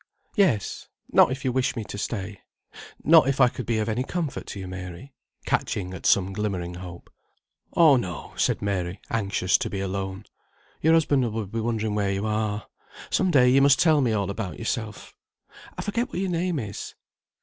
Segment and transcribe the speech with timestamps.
[0.35, 0.87] "Yes.
[1.11, 2.39] Not if you wish me to stay.
[3.03, 5.13] Not if I could be of any comfort to you, Mary;"
[5.45, 7.11] catching at some glimmering hope.
[7.75, 10.25] "Oh, no," said Mary, anxious to be alone.
[10.81, 12.65] "Your husband will be wondering where you are.
[13.11, 15.15] Some day you must tell me all about yourself.
[15.77, 16.95] I forget what your name is?"